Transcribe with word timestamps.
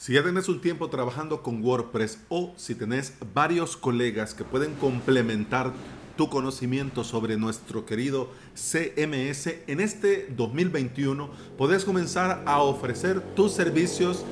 Si 0.00 0.14
ya 0.14 0.24
tenés 0.24 0.48
un 0.48 0.62
tiempo 0.62 0.88
trabajando 0.88 1.42
con 1.42 1.62
WordPress 1.62 2.20
o 2.30 2.54
si 2.56 2.74
tenés 2.74 3.12
varios 3.34 3.76
colegas 3.76 4.32
que 4.32 4.44
pueden 4.44 4.72
complementar 4.76 5.74
tu 6.16 6.30
conocimiento 6.30 7.04
sobre 7.04 7.36
nuestro 7.36 7.84
querido 7.84 8.30
CMS, 8.54 9.48
en 9.66 9.80
este 9.80 10.26
2021 10.34 11.28
podés 11.58 11.84
comenzar 11.84 12.42
a 12.46 12.62
ofrecer 12.62 13.20
tus 13.34 13.52
servicios 13.52 14.24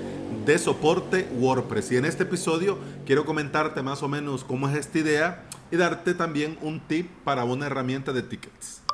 de 0.46 0.58
soporte 0.58 1.28
WordPress. 1.34 1.92
Y 1.92 1.96
en 1.98 2.06
este 2.06 2.22
episodio 2.22 2.78
quiero 3.04 3.26
comentarte 3.26 3.82
más 3.82 4.02
o 4.02 4.08
menos 4.08 4.44
cómo 4.44 4.70
es 4.70 4.74
esta 4.74 5.00
idea 5.00 5.50
y 5.70 5.76
darte 5.76 6.14
también 6.14 6.56
un 6.62 6.80
tip 6.80 7.10
para 7.24 7.44
una 7.44 7.66
herramienta 7.66 8.14
de 8.14 8.22
tickets. 8.22 8.87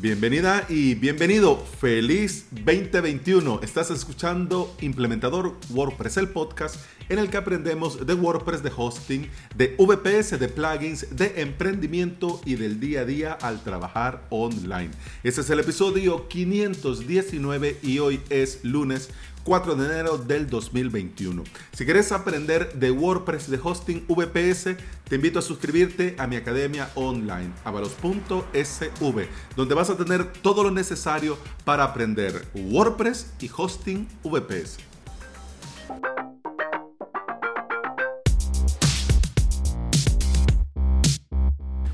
Bienvenida 0.00 0.64
y 0.70 0.94
bienvenido. 0.94 1.58
Feliz 1.78 2.46
2021. 2.52 3.60
Estás 3.62 3.90
escuchando 3.90 4.74
Implementador 4.80 5.58
WordPress, 5.68 6.16
el 6.16 6.30
podcast 6.30 6.76
en 7.10 7.18
el 7.18 7.28
que 7.28 7.36
aprendemos 7.36 8.06
de 8.06 8.14
WordPress, 8.14 8.62
de 8.62 8.72
hosting, 8.74 9.28
de 9.54 9.76
VPS, 9.78 10.40
de 10.40 10.48
plugins, 10.48 11.14
de 11.14 11.42
emprendimiento 11.42 12.40
y 12.46 12.54
del 12.54 12.80
día 12.80 13.02
a 13.02 13.04
día 13.04 13.32
al 13.34 13.62
trabajar 13.62 14.26
online. 14.30 14.90
Este 15.22 15.42
es 15.42 15.50
el 15.50 15.60
episodio 15.60 16.28
519 16.28 17.76
y 17.82 17.98
hoy 17.98 18.20
es 18.30 18.64
lunes 18.64 19.10
4 19.44 19.76
de 19.76 19.86
enero 19.86 20.18
del 20.18 20.48
2021. 20.48 21.44
Si 21.72 21.84
quieres 21.84 22.12
aprender 22.12 22.74
de 22.74 22.90
WordPress, 22.90 23.50
de 23.50 23.60
hosting 23.62 24.04
VPS, 24.08 24.76
te 25.08 25.16
invito 25.16 25.38
a 25.38 25.42
suscribirte 25.42 26.14
a 26.18 26.26
mi 26.26 26.36
academia 26.36 26.90
online, 26.94 27.52
avalos.sv, 27.64 29.28
donde 29.56 29.74
vas 29.74 29.90
a 29.90 29.96
tener 29.96 30.32
todo 30.32 30.62
lo 30.62 30.70
necesario 30.70 31.38
para 31.64 31.84
aprender 31.84 32.46
WordPress 32.54 33.32
y 33.40 33.50
hosting 33.54 34.06
VPS. 34.22 34.89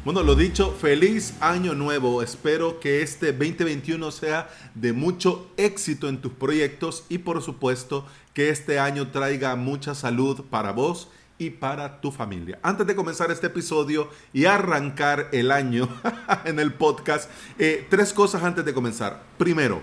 Bueno, 0.07 0.23
lo 0.23 0.37
dicho, 0.37 0.71
feliz 0.71 1.35
año 1.41 1.75
nuevo. 1.75 2.23
Espero 2.23 2.79
que 2.79 3.03
este 3.03 3.33
2021 3.33 4.13
sea 4.13 4.49
de 4.77 4.93
mucho 4.93 5.51
éxito 5.57 6.09
en 6.09 6.21
tus 6.21 6.31
proyectos 6.31 7.03
y 7.09 7.19
por 7.19 7.43
supuesto 7.43 8.07
que 8.33 8.51
este 8.51 8.79
año 8.79 9.11
traiga 9.11 9.57
mucha 9.57 9.97
salud 9.97 10.45
para 10.49 10.71
vos 10.71 11.09
y 11.39 11.51
para 11.51 12.01
tu 12.01 12.13
familia. 12.13 12.61
Antes 12.63 12.87
de 12.87 12.95
comenzar 12.95 13.33
este 13.33 13.49
episodio 13.49 14.09
y 14.33 14.45
arrancar 14.45 15.29
el 15.33 15.51
año 15.51 15.89
en 16.45 16.61
el 16.61 16.73
podcast, 16.73 17.29
eh, 17.59 17.85
tres 17.91 18.13
cosas 18.13 18.45
antes 18.45 18.65
de 18.65 18.73
comenzar. 18.73 19.25
Primero, 19.39 19.81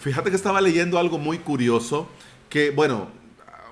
fíjate 0.00 0.28
que 0.28 0.36
estaba 0.36 0.60
leyendo 0.60 0.98
algo 0.98 1.16
muy 1.16 1.38
curioso 1.38 2.08
que, 2.50 2.72
bueno, 2.72 3.08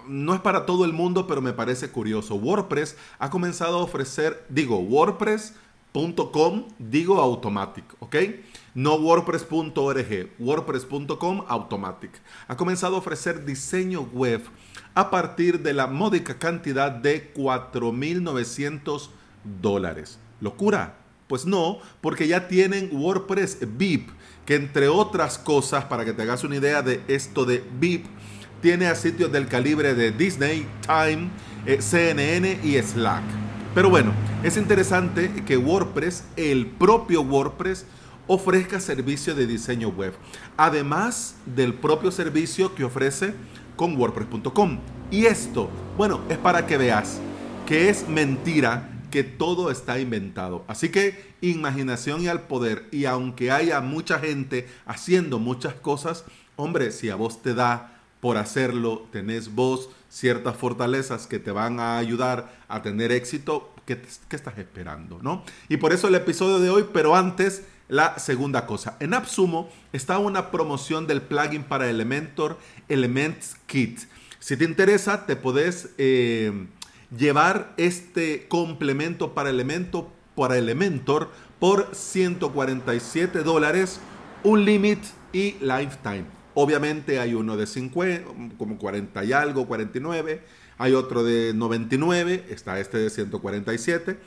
no 0.08 0.32
es 0.32 0.40
para 0.40 0.64
todo 0.64 0.86
el 0.86 0.94
mundo, 0.94 1.26
pero 1.26 1.42
me 1.42 1.52
parece 1.52 1.90
curioso. 1.90 2.36
WordPress 2.36 2.96
ha 3.18 3.28
comenzado 3.28 3.78
a 3.78 3.82
ofrecer, 3.82 4.46
digo, 4.48 4.78
WordPress 4.78 5.52
.com, 5.92 6.64
digo 6.78 7.20
Automatic, 7.20 7.84
¿ok? 7.98 8.16
No 8.74 8.94
WordPress.org, 8.94 10.30
WordPress.com 10.38 11.44
Automatic. 11.48 12.10
Ha 12.48 12.56
comenzado 12.56 12.96
a 12.96 12.98
ofrecer 12.98 13.44
diseño 13.44 14.02
web 14.12 14.42
a 14.94 15.10
partir 15.10 15.60
de 15.60 15.72
la 15.72 15.86
módica 15.86 16.38
cantidad 16.38 16.90
de 16.90 17.32
4.900 17.34 19.08
dólares. 19.60 20.18
¿Locura? 20.40 20.96
Pues 21.26 21.46
no, 21.46 21.78
porque 22.00 22.26
ya 22.26 22.48
tienen 22.48 22.90
WordPress 22.92 23.58
VIP, 23.76 24.10
que 24.46 24.56
entre 24.56 24.88
otras 24.88 25.38
cosas, 25.38 25.84
para 25.84 26.04
que 26.04 26.12
te 26.12 26.22
hagas 26.22 26.42
una 26.42 26.56
idea 26.56 26.82
de 26.82 27.02
esto 27.06 27.44
de 27.44 27.64
VIP, 27.78 28.06
tiene 28.60 28.86
a 28.86 28.94
sitios 28.94 29.30
del 29.30 29.46
calibre 29.46 29.94
de 29.94 30.10
Disney, 30.10 30.66
Time, 30.86 31.30
eh, 31.66 31.80
CNN 31.80 32.60
y 32.62 32.80
Slack. 32.82 33.49
Pero 33.74 33.88
bueno, 33.88 34.12
es 34.42 34.56
interesante 34.56 35.44
que 35.46 35.56
WordPress, 35.56 36.24
el 36.36 36.66
propio 36.66 37.22
WordPress, 37.22 37.86
ofrezca 38.26 38.80
servicio 38.80 39.34
de 39.34 39.46
diseño 39.46 39.88
web, 39.88 40.12
además 40.56 41.36
del 41.46 41.74
propio 41.74 42.10
servicio 42.10 42.74
que 42.74 42.84
ofrece 42.84 43.34
con 43.76 43.96
WordPress.com. 43.96 44.78
Y 45.12 45.26
esto, 45.26 45.70
bueno, 45.96 46.20
es 46.28 46.38
para 46.38 46.66
que 46.66 46.76
veas 46.76 47.20
que 47.66 47.88
es 47.88 48.08
mentira 48.08 48.90
que 49.12 49.22
todo 49.22 49.70
está 49.70 50.00
inventado. 50.00 50.64
Así 50.66 50.88
que 50.88 51.34
imaginación 51.40 52.22
y 52.22 52.28
al 52.28 52.42
poder. 52.42 52.88
Y 52.90 53.04
aunque 53.04 53.52
haya 53.52 53.80
mucha 53.80 54.18
gente 54.18 54.68
haciendo 54.86 55.38
muchas 55.38 55.74
cosas, 55.74 56.24
hombre, 56.56 56.90
si 56.90 57.10
a 57.10 57.16
vos 57.16 57.42
te 57.42 57.54
da 57.54 57.99
por 58.20 58.36
hacerlo, 58.36 59.06
tenés 59.10 59.54
vos 59.54 59.88
ciertas 60.08 60.56
fortalezas 60.56 61.26
que 61.26 61.38
te 61.38 61.50
van 61.50 61.80
a 61.80 61.98
ayudar 61.98 62.52
a 62.68 62.82
tener 62.82 63.12
éxito, 63.12 63.72
¿qué, 63.86 64.00
estás 64.30 64.58
esperando? 64.58 65.18
¿no? 65.22 65.44
Y 65.68 65.78
por 65.78 65.92
eso 65.92 66.08
el 66.08 66.14
episodio 66.14 66.58
de 66.58 66.70
hoy, 66.70 66.86
pero 66.92 67.16
antes 67.16 67.62
la 67.88 68.18
segunda 68.18 68.66
cosa. 68.66 68.96
En 69.00 69.14
AppSumo 69.14 69.68
está 69.92 70.18
una 70.18 70.50
promoción 70.50 71.06
del 71.06 71.22
plugin 71.22 71.64
para 71.64 71.88
Elementor 71.88 72.58
Elements 72.88 73.56
Kit. 73.66 74.00
Si 74.38 74.56
te 74.56 74.64
interesa, 74.64 75.26
te 75.26 75.36
podés 75.36 75.90
eh, 75.98 76.66
llevar 77.16 77.74
este 77.76 78.46
complemento 78.48 79.34
para 79.34 79.50
Elemento 79.50 80.10
para 80.36 80.56
Elementor 80.56 81.30
por 81.58 81.94
147 81.94 83.42
dólares, 83.42 84.00
un 84.42 84.64
limit 84.64 85.00
y 85.32 85.56
lifetime. 85.60 86.39
Obviamente 86.62 87.18
hay 87.18 87.32
uno 87.32 87.56
de 87.56 87.66
50, 87.66 88.56
como 88.58 88.76
40 88.76 89.24
y 89.24 89.32
algo, 89.32 89.66
49. 89.66 90.42
Hay 90.76 90.92
otro 90.92 91.24
de 91.24 91.54
99, 91.54 92.44
está 92.50 92.78
este 92.78 92.98
de 92.98 93.08
147. 93.08 94.18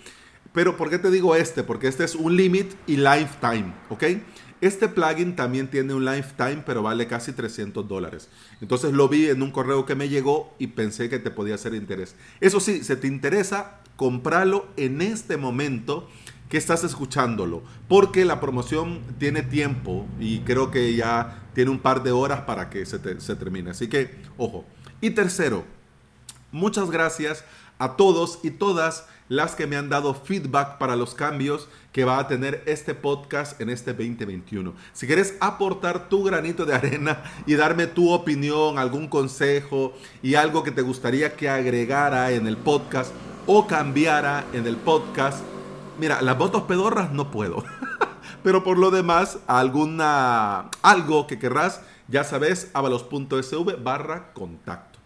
Pero 0.52 0.76
¿por 0.76 0.90
qué 0.90 0.98
te 0.98 1.12
digo 1.12 1.36
este? 1.36 1.62
Porque 1.62 1.88
este 1.88 2.04
es 2.04 2.16
un 2.16 2.36
limit 2.36 2.74
y 2.88 2.98
lifetime, 2.98 3.72
¿ok? 3.90 4.04
Este 4.62 4.88
plugin 4.88 5.36
también 5.36 5.68
tiene 5.68 5.94
un 5.94 6.06
lifetime, 6.06 6.64
pero 6.66 6.82
vale 6.82 7.06
casi 7.06 7.34
300 7.34 7.88
dólares. 7.88 8.30
Entonces 8.62 8.94
lo 8.94 9.08
vi 9.08 9.30
en 9.30 9.44
un 9.44 9.52
correo 9.52 9.86
que 9.86 9.94
me 9.94 10.10
llegó 10.10 10.56
y 10.58 10.68
pensé 10.68 11.10
que 11.10 11.20
te 11.20 11.30
podía 11.30 11.54
hacer 11.54 11.76
interés. 11.76 12.16
Eso 12.42 12.60
sí, 12.60 12.84
si 12.84 12.96
te 12.96 13.06
interesa, 13.06 13.80
compralo 13.96 14.66
en 14.76 15.04
este 15.04 15.38
momento 15.38 16.10
que 16.50 16.58
estás 16.58 16.84
escuchándolo, 16.84 17.62
porque 17.88 18.26
la 18.26 18.40
promoción 18.40 19.02
tiene 19.20 19.44
tiempo 19.44 20.08
y 20.20 20.40
creo 20.40 20.72
que 20.72 20.96
ya 20.96 21.43
tiene 21.54 21.72
un 21.72 21.80
par 21.80 22.04
de 22.04 22.12
horas 22.12 22.42
para 22.42 22.70
que 22.70 22.86
se, 22.86 23.00
termine. 23.00 23.72
Así 23.72 23.88
que, 23.88 24.16
ojo. 24.38 24.66
Y 25.02 25.12
tercero, 25.12 25.64
muchas 26.52 26.90
gracias 26.90 27.44
a 27.78 27.96
todos 27.96 28.40
y 28.44 28.52
todas 28.52 29.08
las 29.30 29.56
que 29.56 29.68
me 29.68 29.76
han 29.76 29.90
dado 29.90 30.14
feedback 30.14 30.78
para 30.78 30.96
los 30.96 31.16
cambios 31.16 31.68
que 31.92 32.06
va 32.06 32.20
a 32.20 32.28
tener 32.28 32.64
este 32.66 32.94
podcast 32.94 33.60
en 33.60 33.70
este 33.70 33.94
2021. 33.94 34.74
Si 34.94 35.08
quieres 35.08 35.36
aportar 35.40 36.10
tu 36.10 36.24
granito 36.24 36.66
de 36.66 36.76
arena 36.76 37.24
y 37.46 37.56
darme 37.56 37.88
tu 37.88 38.12
opinión, 38.12 38.78
algún 38.78 39.08
consejo 39.08 39.94
y 40.22 40.36
algo 40.36 40.64
que 40.64 40.72
te 40.72 40.82
gustaría 40.82 41.36
que 41.36 41.50
agregara 41.50 42.32
en 42.32 42.48
el 42.48 42.58
podcast 42.58 43.12
o 43.48 43.68
cambiara 43.68 44.46
en 44.54 44.68
el 44.68 44.78
podcast, 44.78 45.44
Mira, 46.00 46.22
las 46.22 46.38
votos 46.38 46.64
pedorras 46.64 47.12
no 47.12 47.30
puedo. 47.30 47.64
Pero 48.44 48.64
por 48.64 48.78
lo 48.78 48.92
demás, 48.92 49.40
alguna, 49.48 50.70
algo 50.82 51.28
que 51.28 51.40
querrás, 51.40 51.82
ya 52.08 52.24
sabes, 52.24 52.70
avalos.sv 52.74 53.82
barra 53.82 54.34
contacto. 54.34 55.00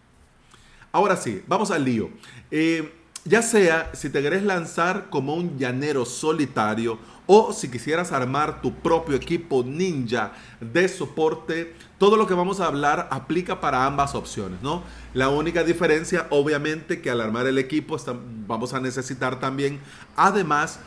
Ahora 0.92 1.16
sí, 1.16 1.42
vamos 1.46 1.70
al 1.70 1.84
lío. 1.84 2.10
Eh, 2.50 2.94
ya 3.24 3.42
sea 3.42 3.90
si 3.94 4.10
te 4.10 4.22
querés 4.22 4.42
lanzar 4.42 5.10
como 5.10 5.34
un 5.34 5.58
llanero 5.58 6.04
solitario 6.04 6.98
o 7.26 7.52
si 7.52 7.70
quisieras 7.70 8.10
armar 8.10 8.62
tu 8.62 8.74
propio 8.74 9.14
equipo 9.14 9.62
ninja 9.62 10.32
de 10.60 10.88
soporte, 10.88 11.74
todo 11.98 12.16
lo 12.16 12.26
que 12.26 12.32
vamos 12.32 12.58
a 12.60 12.66
hablar 12.66 13.06
aplica 13.10 13.60
para 13.60 13.84
ambas 13.84 14.14
opciones, 14.14 14.62
¿no? 14.62 14.82
La 15.12 15.28
única 15.28 15.62
diferencia, 15.62 16.26
obviamente, 16.30 17.02
que 17.02 17.10
al 17.10 17.20
armar 17.20 17.46
el 17.46 17.58
equipo 17.58 17.98
vamos 18.46 18.72
a 18.72 18.80
necesitar 18.80 19.40
también, 19.40 19.78
además 20.16 20.80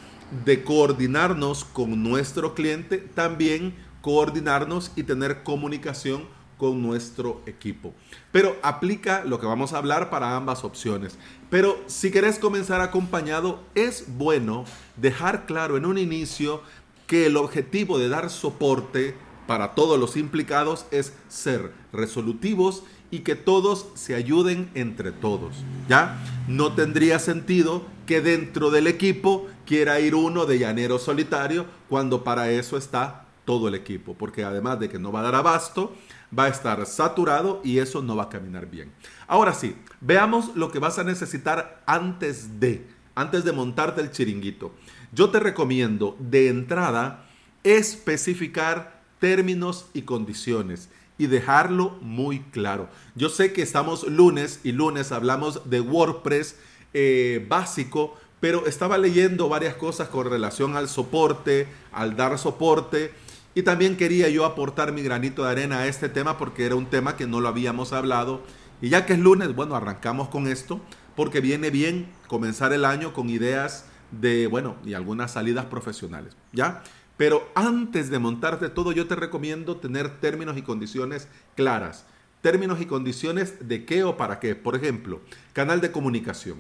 de 0.46 0.64
coordinarnos 0.64 1.66
con 1.66 2.04
nuestro 2.04 2.56
cliente, 2.56 2.98
también 2.98 3.76
coordinarnos 4.02 4.92
y 4.96 5.04
tener 5.04 5.44
comunicación 5.44 6.24
con 6.58 6.82
nuestro 6.82 7.42
equipo. 7.46 7.94
Pero 8.32 8.56
aplica 8.62 9.24
lo 9.26 9.40
que 9.40 9.48
vamos 9.48 9.74
a 9.74 9.78
hablar 9.78 10.10
para 10.10 10.36
ambas 10.36 10.64
opciones. 10.64 11.18
Pero 11.50 11.82
si 11.88 12.12
querés 12.12 12.38
comenzar 12.38 12.82
acompañado, 12.82 13.64
es 13.74 14.06
bueno 14.08 14.66
dejar 14.96 15.46
claro 15.46 15.76
en 15.76 15.86
un 15.86 15.98
inicio 15.98 16.62
que 17.08 17.26
el 17.26 17.36
objetivo 17.36 17.98
de 17.98 18.10
dar 18.10 18.30
soporte 18.30 19.16
para 19.48 19.74
todos 19.74 20.00
los 20.00 20.16
implicados 20.18 20.86
es 20.92 21.14
ser 21.28 21.74
resolutivos 21.92 22.84
y 23.10 23.20
que 23.20 23.36
todos 23.36 23.88
se 23.96 24.16
ayuden 24.16 24.70
entre 24.76 25.12
todos. 25.12 25.56
¿Ya? 25.90 26.24
No 26.48 26.74
tendría 26.74 27.20
sentido 27.20 27.86
que 28.12 28.20
dentro 28.20 28.72
del 28.72 28.88
equipo 28.88 29.48
quiera 29.66 30.02
ir 30.02 30.16
uno 30.16 30.46
de 30.46 30.60
llanero 30.60 31.00
solitario 31.00 31.66
cuando 31.88 32.26
para 32.26 32.52
eso 32.52 32.76
está 32.76 33.24
todo 33.46 33.70
el 33.70 33.74
equipo, 33.74 34.16
porque 34.16 34.44
además 34.44 34.82
de 34.82 34.90
que 34.90 35.00
no 35.00 35.14
va 35.14 35.22
a 35.22 35.24
dar 35.24 35.36
abasto, 35.36 35.96
va 36.38 36.44
a 36.44 36.50
estar 36.50 36.86
saturado 36.88 37.62
y 37.64 37.78
eso 37.78 38.02
no 38.02 38.18
va 38.18 38.24
a 38.24 38.30
caminar 38.30 38.70
bien. 38.70 38.92
Ahora 39.28 39.54
sí, 39.54 39.78
veamos 40.02 40.54
lo 40.58 40.74
que 40.74 40.80
vas 40.80 41.00
a 41.00 41.06
necesitar 41.06 41.82
antes 41.86 42.60
de, 42.60 42.86
antes 43.16 43.46
de 43.46 43.54
montarte 43.54 44.02
el 44.02 44.12
chiringuito. 44.12 44.74
Yo 45.14 45.30
te 45.30 45.40
recomiendo 45.40 46.18
de 46.20 46.50
entrada 46.50 47.24
especificar 47.64 49.00
términos 49.20 49.86
y 49.94 50.02
condiciones 50.02 50.90
y 51.18 51.28
dejarlo 51.28 51.92
muy 52.02 52.42
claro. 52.52 52.90
Yo 53.16 53.30
sé 53.30 53.54
que 53.54 53.62
estamos 53.62 54.06
lunes 54.06 54.60
y 54.66 54.74
lunes 54.74 55.14
hablamos 55.14 55.70
de 55.70 55.80
WordPress 55.80 56.58
eh, 56.94 57.46
básico, 57.48 58.18
pero 58.40 58.66
estaba 58.66 58.98
leyendo 58.98 59.50
varias 59.50 59.76
cosas 59.76 60.10
con 60.10 60.30
relación 60.30 60.76
al 60.76 60.90
soporte, 60.90 61.68
al 61.92 62.16
dar 62.16 62.38
soporte, 62.38 63.12
y 63.54 63.64
también 63.64 63.98
quería 63.98 64.30
yo 64.30 64.46
aportar 64.46 64.94
mi 64.94 65.04
granito 65.04 65.44
de 65.44 65.52
arena 65.52 65.80
a 65.80 65.88
este 65.88 66.10
tema 66.10 66.38
porque 66.38 66.66
era 66.66 66.76
un 66.76 66.86
tema 66.86 67.18
que 67.18 67.28
no 67.28 67.42
lo 67.42 67.50
habíamos 67.50 67.92
hablado. 67.92 68.42
Y 68.82 68.90
ya 68.90 69.06
que 69.06 69.14
es 69.14 69.20
lunes, 69.20 69.54
bueno, 69.54 69.76
arrancamos 69.76 70.30
con 70.30 70.48
esto, 70.48 70.80
porque 71.16 71.42
viene 71.42 71.70
bien 71.70 72.08
comenzar 72.28 72.74
el 72.74 72.86
año 72.86 73.14
con 73.14 73.30
ideas 73.30 73.86
de, 74.12 74.48
bueno, 74.48 74.78
y 74.86 74.94
algunas 74.94 75.32
salidas 75.32 75.66
profesionales, 75.66 76.36
¿ya? 76.54 76.82
Pero 77.18 77.48
antes 77.54 78.10
de 78.10 78.18
montarte 78.18 78.70
todo, 78.70 78.92
yo 78.92 79.06
te 79.06 79.16
recomiendo 79.16 79.78
tener 79.78 80.20
términos 80.20 80.58
y 80.58 80.64
condiciones 80.64 81.28
claras. 81.56 82.06
Términos 82.42 82.82
y 82.82 82.88
condiciones 82.88 83.68
de 83.68 83.86
qué 83.86 84.04
o 84.04 84.18
para 84.18 84.40
qué. 84.40 84.56
Por 84.56 84.76
ejemplo, 84.76 85.22
canal 85.54 85.82
de 85.82 85.92
comunicación. 85.92 86.58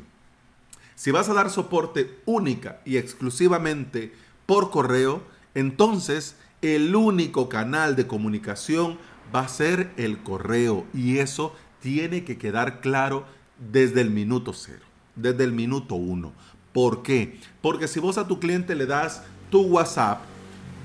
Si 1.01 1.09
vas 1.09 1.29
a 1.29 1.33
dar 1.33 1.49
soporte 1.49 2.19
única 2.27 2.79
y 2.85 2.97
exclusivamente 2.97 4.13
por 4.45 4.69
correo, 4.69 5.23
entonces 5.55 6.35
el 6.61 6.95
único 6.95 7.49
canal 7.49 7.95
de 7.95 8.05
comunicación 8.05 8.99
va 9.35 9.39
a 9.39 9.47
ser 9.47 9.89
el 9.97 10.21
correo 10.21 10.85
y 10.93 11.17
eso 11.17 11.55
tiene 11.79 12.23
que 12.23 12.37
quedar 12.37 12.81
claro 12.81 13.25
desde 13.71 14.01
el 14.01 14.11
minuto 14.11 14.53
cero, 14.53 14.85
desde 15.15 15.43
el 15.43 15.53
minuto 15.53 15.95
uno. 15.95 16.33
¿Por 16.71 17.01
qué? 17.01 17.39
Porque 17.63 17.87
si 17.87 17.99
vos 17.99 18.19
a 18.19 18.27
tu 18.27 18.39
cliente 18.39 18.75
le 18.75 18.85
das 18.85 19.23
tu 19.49 19.61
WhatsApp, 19.63 20.21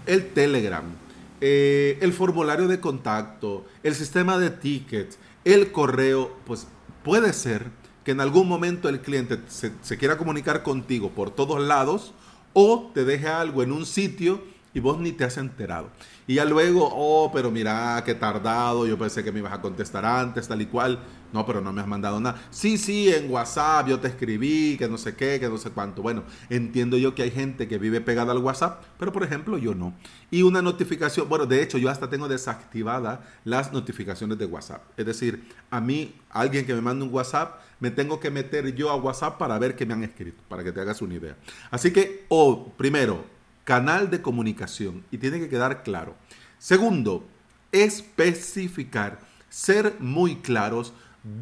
el 0.06 0.30
Telegram, 0.30 0.84
eh, 1.42 1.98
el 2.00 2.14
formulario 2.14 2.68
de 2.68 2.80
contacto, 2.80 3.66
el 3.82 3.94
sistema 3.94 4.38
de 4.38 4.48
tickets, 4.48 5.18
el 5.44 5.72
correo, 5.72 6.34
pues 6.46 6.66
puede 7.04 7.34
ser 7.34 7.70
que 8.06 8.12
en 8.12 8.20
algún 8.20 8.47
momento 8.47 8.88
el 8.88 9.00
cliente 9.00 9.41
se, 9.49 9.99
quiera 9.99 10.17
comunicar 10.17 10.62
contigo 10.62 11.11
por 11.11 11.32
todos 11.32 11.61
lados 11.61 12.12
o 12.53 12.93
te 12.94 13.05
deje 13.05 13.26
algo 13.26 13.64
en 13.64 13.73
un 13.73 13.85
sitio 13.85 14.44
y 14.76 14.81
vos 14.81 14.99
ni 14.99 15.11
te 15.12 15.25
has 15.25 15.38
enterado. 15.38 15.88
Y 16.26 16.34
ya 16.34 16.44
luego, 16.44 16.87
oh, 16.93 17.32
pero 17.32 17.50
mira, 17.50 18.02
qué 18.05 18.14
tardado, 18.14 18.87
yo 18.87 18.99
pensé 18.99 19.25
que 19.25 19.32
me 19.32 19.38
ibas 19.38 19.55
a 19.55 19.62
contestar 19.62 20.05
antes, 20.05 20.46
tal 20.46 20.61
y 20.61 20.67
cual. 20.67 21.02
No, 21.32 21.46
pero 21.46 21.62
no 21.62 21.73
me 21.73 21.81
has 21.81 21.87
mandado 21.87 22.20
nada. 22.20 22.43
Sí, 22.50 22.76
sí, 22.76 23.08
en 23.08 23.31
WhatsApp 23.31 23.88
yo 23.88 23.99
te 23.99 24.08
escribí, 24.08 24.76
que 24.76 24.87
no 24.87 24.99
sé 24.99 25.17
qué, 25.17 25.40
que 25.40 25.49
no 25.49 25.56
sé 25.56 25.70
cuánto. 25.70 26.02
Bueno, 26.02 26.25
entiendo 26.50 26.99
yo 26.99 27.14
que 27.14 27.23
hay 27.23 27.31
gente 27.31 27.67
que 27.69 27.78
vive 27.78 28.02
pegada 28.02 28.32
al 28.32 28.38
WhatsApp, 28.38 28.82
pero 28.99 29.12
por 29.12 29.23
ejemplo 29.23 29.56
yo 29.56 29.75
no. 29.75 29.94
Y 30.31 30.43
una 30.43 30.61
notificación, 30.61 31.26
bueno, 31.26 31.46
de 31.46 31.62
hecho 31.62 31.78
yo 31.78 31.88
hasta 31.88 32.11
tengo 32.11 32.28
desactivadas 32.28 33.20
las 33.44 33.73
notificaciones 33.73 34.37
de 34.37 34.44
WhatsApp. 34.44 34.82
Es 34.99 35.06
decir, 35.06 35.49
a 35.70 35.81
mí, 35.81 36.14
alguien 36.28 36.67
que 36.67 36.75
me 36.75 36.82
manda 36.82 37.02
un 37.02 37.14
WhatsApp, 37.14 37.62
me 37.81 37.90
tengo 37.90 38.20
que 38.20 38.31
meter 38.31 38.75
yo 38.75 38.90
a 38.90 38.96
WhatsApp 38.96 39.38
para 39.38 39.58
ver 39.58 39.75
qué 39.75 39.87
me 39.87 39.94
han 39.94 40.05
escrito, 40.05 40.43
para 40.49 40.62
que 40.62 40.70
te 40.70 40.82
hagas 40.82 41.00
una 41.00 41.14
idea. 41.14 41.34
Así 41.70 41.94
que, 41.94 42.26
o 42.28 42.73
primero, 42.76 43.36
canal 43.66 44.10
de 44.10 44.22
comunicación 44.22 45.04
y 45.10 45.18
tiene 45.18 45.40
que 45.40 45.48
quedar 45.48 45.82
claro. 45.82 46.14
Segundo, 46.58 47.26
especificar, 47.72 49.18
ser 49.50 49.96
muy 49.98 50.36
claros 50.36 50.92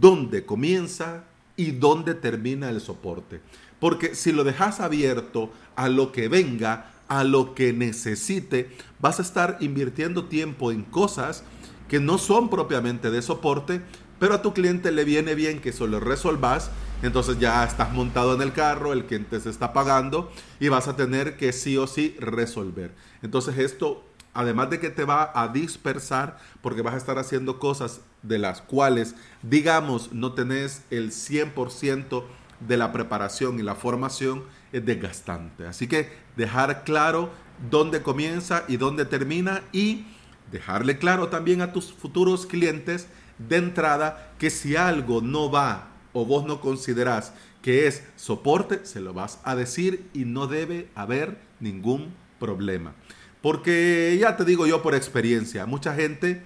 dónde 0.01 0.47
comienza 0.47 1.25
y 1.55 1.73
dónde 1.73 2.15
termina 2.15 2.71
el 2.71 2.81
soporte. 2.81 3.43
Porque 3.79 4.15
si 4.15 4.33
lo 4.33 4.43
dejas 4.43 4.81
abierto 4.81 5.53
a 5.77 5.91
lo 5.91 6.13
que 6.13 6.29
venga, 6.29 6.91
a 7.09 7.25
lo 7.25 7.55
que 7.55 7.75
necesite, 7.75 8.71
vas 9.01 9.19
a 9.19 9.23
estar 9.23 9.59
invirtiendo 9.61 10.25
tiempo 10.25 10.73
en 10.73 10.83
cosas 10.83 11.45
que 11.89 12.01
no 12.01 12.17
son 12.17 12.49
propiamente 12.49 13.11
de 13.11 13.21
soporte, 13.21 13.83
pero 14.25 14.37
a 14.37 14.41
tu 14.41 14.55
cliente 14.55 14.91
le 14.91 15.05
viene 15.05 15.35
bien 15.35 15.61
que 15.61 15.69
eso 15.69 15.87
lo 15.87 16.01
resolvas. 16.01 16.71
Entonces 17.03 17.39
ya 17.39 17.63
estás 17.63 17.93
montado 17.93 18.35
en 18.35 18.41
el 18.41 18.55
carro, 18.55 18.95
el 18.95 19.05
cliente 19.05 19.39
se 19.39 19.51
está 19.51 19.75
pagando 19.75 20.33
y 20.59 20.69
vas 20.69 20.89
a 20.89 20.97
tener 20.97 21.37
que 21.37 21.53
sí 21.53 21.77
o 21.77 21.87
sí 21.87 22.17
resolver. 22.19 22.95
Entonces 23.21 23.59
esto 23.59 24.03
además 24.33 24.71
de 24.71 24.81
que 24.81 24.89
te 24.89 25.05
va 25.05 25.31
a 25.35 25.49
dispersar 25.49 26.39
porque 26.63 26.81
vas 26.81 26.95
a 26.95 26.97
estar 26.97 27.19
haciendo 27.19 27.59
cosas 27.59 28.01
de 28.23 28.39
las 28.39 28.63
cuales, 28.63 29.15
digamos, 29.43 30.11
no 30.15 30.33
tenés 30.33 30.85
el 30.91 31.11
100% 31.11 32.25
de 32.67 32.77
la 32.79 32.93
preparación 32.95 33.61
y 33.61 33.63
la 33.63 33.75
formación, 33.75 34.43
es 34.73 34.87
desgastante. 34.87 35.67
Así 35.67 35.87
que 35.87 36.09
dejar 36.35 36.85
claro 36.85 37.29
dónde 37.71 38.01
comienza 38.01 38.65
y 38.69 38.79
dónde 38.79 39.05
termina 39.05 39.65
y 39.71 40.07
dejarle 40.51 40.97
claro 40.97 41.29
también 41.29 41.61
a 41.61 41.75
tus 41.75 41.93
futuros 41.93 42.47
clientes 42.47 43.09
de 43.39 43.57
entrada 43.57 44.35
que 44.39 44.51
si 44.51 44.77
algo 44.77 45.21
no 45.21 45.51
va 45.51 45.89
o 46.13 46.25
vos 46.25 46.47
no 46.47 46.61
considerás 46.61 47.33
que 47.63 47.87
es 47.87 48.03
soporte, 48.17 48.85
se 48.85 49.01
lo 49.01 49.15
vas 49.15 49.41
a 49.43 49.57
decir 49.57 50.09
y 50.13 50.27
no 50.27 50.47
debe 50.47 50.89
haber 50.95 51.39
ningún 51.61 52.13
problema. 52.39 52.95
Porque 53.41 54.17
ya 54.21 54.37
te 54.37 54.45
digo 54.45 54.67
yo 54.67 54.83
por 54.83 54.95
experiencia, 54.95 55.67
mucha 55.67 55.95
gente, 55.95 56.43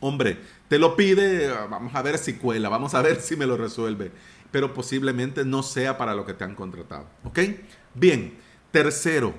hombre, 0.00 0.38
te 0.68 0.78
lo 0.78 0.96
pide, 0.96 1.48
vamos 1.70 1.94
a 1.94 2.02
ver 2.02 2.18
si 2.18 2.34
cuela, 2.34 2.68
vamos 2.68 2.94
a 2.94 3.02
ver 3.02 3.20
si 3.22 3.36
me 3.36 3.46
lo 3.46 3.56
resuelve, 3.56 4.10
pero 4.50 4.74
posiblemente 4.74 5.44
no 5.44 5.62
sea 5.62 5.96
para 5.96 6.14
lo 6.14 6.26
que 6.26 6.34
te 6.34 6.44
han 6.44 6.54
contratado. 6.54 7.06
¿Ok? 7.24 7.40
Bien, 7.94 8.34
tercero, 8.70 9.34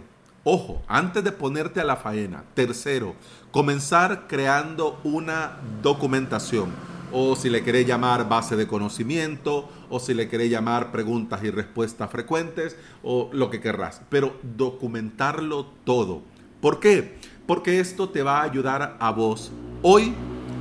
ojo, 0.45 0.81
antes 0.87 1.21
de 1.25 1.33
ponerte 1.33 1.81
a 1.81 1.83
la 1.83 1.97
faena, 1.97 2.45
tercero, 2.53 3.15
comenzar 3.51 4.27
creando 4.27 4.97
una 5.03 5.57
documentación 5.81 6.69
o 7.11 7.35
si 7.35 7.49
le 7.49 7.63
querés 7.63 7.85
llamar 7.85 8.29
base 8.29 8.55
de 8.55 8.67
conocimiento, 8.67 9.69
o 9.89 9.99
si 9.99 10.13
le 10.13 10.27
querés 10.27 10.49
llamar 10.49 10.91
preguntas 10.91 11.43
y 11.43 11.51
respuestas 11.51 12.09
frecuentes, 12.09 12.77
o 13.03 13.29
lo 13.31 13.49
que 13.49 13.61
querrás, 13.61 14.01
pero 14.09 14.35
documentarlo 14.41 15.67
todo 15.85 16.23
¿Por 16.65 16.79
qué? 16.79 17.13
Porque 17.45 17.79
esto 17.79 18.09
te 18.09 18.23
va 18.23 18.39
a 18.39 18.43
ayudar 18.43 18.97
a 18.99 19.11
vos 19.11 19.51
hoy, 19.83 20.13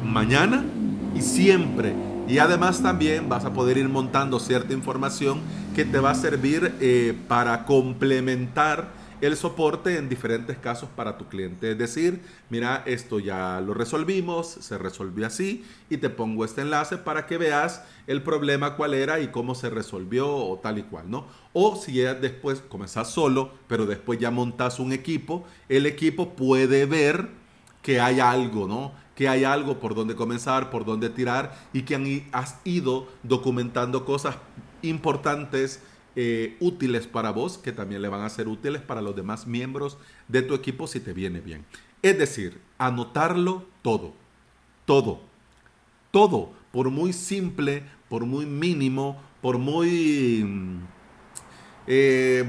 mañana 0.04 0.62
y 1.14 1.22
siempre. 1.22 1.94
Y 2.28 2.36
además 2.36 2.82
también 2.82 3.30
vas 3.30 3.46
a 3.46 3.54
poder 3.54 3.78
ir 3.78 3.88
montando 3.88 4.38
cierta 4.38 4.74
información 4.74 5.40
que 5.74 5.86
te 5.86 5.98
va 5.98 6.10
a 6.10 6.14
servir 6.14 6.74
eh, 6.80 7.18
para 7.26 7.64
complementar 7.64 8.88
el 9.24 9.36
soporte 9.36 9.96
en 9.96 10.08
diferentes 10.08 10.58
casos 10.58 10.88
para 10.94 11.16
tu 11.16 11.28
cliente. 11.28 11.70
Es 11.70 11.78
decir, 11.78 12.20
mira, 12.50 12.82
esto 12.84 13.18
ya 13.18 13.60
lo 13.60 13.72
resolvimos, 13.72 14.48
se 14.48 14.76
resolvió 14.76 15.26
así 15.26 15.64
y 15.88 15.96
te 15.96 16.10
pongo 16.10 16.44
este 16.44 16.60
enlace 16.60 16.98
para 16.98 17.26
que 17.26 17.38
veas 17.38 17.82
el 18.06 18.22
problema 18.22 18.76
cuál 18.76 18.92
era 18.92 19.20
y 19.20 19.28
cómo 19.28 19.54
se 19.54 19.70
resolvió 19.70 20.28
o 20.28 20.58
tal 20.58 20.78
y 20.78 20.82
cual, 20.82 21.10
¿no? 21.10 21.26
O 21.52 21.76
si 21.76 21.94
ya 21.94 22.14
después 22.14 22.62
comenzás 22.68 23.10
solo, 23.10 23.52
pero 23.66 23.86
después 23.86 24.18
ya 24.18 24.30
montas 24.30 24.78
un 24.78 24.92
equipo, 24.92 25.44
el 25.68 25.86
equipo 25.86 26.34
puede 26.34 26.84
ver 26.84 27.30
que 27.80 28.00
hay 28.00 28.20
algo, 28.20 28.68
¿no? 28.68 28.92
Que 29.14 29.28
hay 29.28 29.44
algo 29.44 29.80
por 29.80 29.94
donde 29.94 30.16
comenzar, 30.16 30.70
por 30.70 30.84
donde 30.84 31.08
tirar 31.08 31.54
y 31.72 31.82
que 31.82 32.26
has 32.32 32.58
ido 32.64 33.08
documentando 33.22 34.04
cosas 34.04 34.36
importantes 34.82 35.80
eh, 36.16 36.56
útiles 36.60 37.06
para 37.06 37.30
vos, 37.30 37.58
que 37.58 37.72
también 37.72 38.02
le 38.02 38.08
van 38.08 38.22
a 38.22 38.28
ser 38.28 38.48
útiles 38.48 38.82
para 38.82 39.02
los 39.02 39.16
demás 39.16 39.46
miembros 39.46 39.98
de 40.28 40.42
tu 40.42 40.54
equipo 40.54 40.86
si 40.86 41.00
te 41.00 41.12
viene 41.12 41.40
bien. 41.40 41.64
Es 42.02 42.18
decir, 42.18 42.60
anotarlo 42.78 43.64
todo, 43.82 44.12
todo, 44.84 45.20
todo, 46.10 46.52
por 46.70 46.90
muy 46.90 47.12
simple, 47.12 47.84
por 48.08 48.26
muy 48.26 48.46
mínimo, 48.46 49.20
por 49.40 49.58
muy... 49.58 50.44
Mm, 50.44 50.78
eh, 51.86 52.44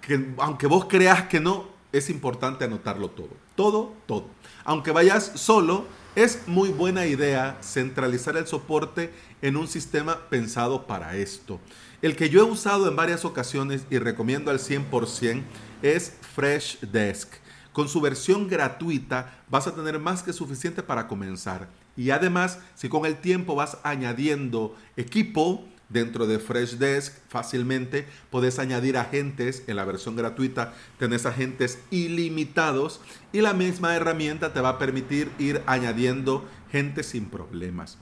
que, 0.00 0.34
aunque 0.38 0.66
vos 0.66 0.86
creas 0.86 1.22
que 1.24 1.40
no, 1.40 1.68
es 1.92 2.10
importante 2.10 2.64
anotarlo 2.64 3.10
todo. 3.10 3.30
Todo, 3.54 3.94
todo. 4.06 4.26
Aunque 4.64 4.90
vayas 4.90 5.32
solo, 5.34 5.86
es 6.14 6.46
muy 6.46 6.70
buena 6.70 7.06
idea 7.06 7.58
centralizar 7.62 8.36
el 8.36 8.46
soporte 8.46 9.12
en 9.40 9.56
un 9.56 9.68
sistema 9.68 10.28
pensado 10.28 10.86
para 10.86 11.16
esto. 11.16 11.60
El 12.00 12.14
que 12.14 12.30
yo 12.30 12.40
he 12.40 12.44
usado 12.44 12.88
en 12.88 12.94
varias 12.94 13.24
ocasiones 13.24 13.84
y 13.90 13.98
recomiendo 13.98 14.52
al 14.52 14.60
100% 14.60 15.42
es 15.82 16.12
Freshdesk. 16.34 17.28
Con 17.72 17.88
su 17.88 18.00
versión 18.00 18.46
gratuita 18.46 19.42
vas 19.48 19.66
a 19.66 19.74
tener 19.74 19.98
más 19.98 20.22
que 20.22 20.32
suficiente 20.32 20.84
para 20.84 21.08
comenzar. 21.08 21.68
Y 21.96 22.10
además, 22.10 22.60
si 22.76 22.88
con 22.88 23.04
el 23.04 23.16
tiempo 23.16 23.56
vas 23.56 23.78
añadiendo 23.82 24.76
equipo, 24.96 25.64
Dentro 25.88 26.26
de 26.26 26.38
Freshdesk 26.38 27.14
fácilmente 27.28 28.06
puedes 28.30 28.58
añadir 28.58 28.98
agentes 28.98 29.62
en 29.68 29.76
la 29.76 29.86
versión 29.86 30.16
gratuita, 30.16 30.74
tenés 30.98 31.24
agentes 31.24 31.78
ilimitados 31.90 33.00
y 33.32 33.40
la 33.40 33.54
misma 33.54 33.96
herramienta 33.96 34.52
te 34.52 34.60
va 34.60 34.70
a 34.70 34.78
permitir 34.78 35.30
ir 35.38 35.62
añadiendo 35.64 36.46
gente 36.70 37.02
sin 37.02 37.30
problemas. 37.30 37.96